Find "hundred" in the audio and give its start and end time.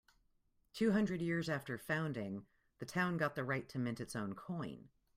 0.93-1.21